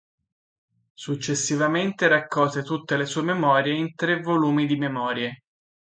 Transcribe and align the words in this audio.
Successivamente 0.95 2.07
raccolse 2.07 2.63
tutte 2.63 2.97
le 2.97 3.05
sue 3.05 3.21
memorie 3.21 3.75
in 3.75 3.93
tre 3.93 4.19
volumi 4.19 4.65
di 4.65 4.75
Memorie. 4.75 5.43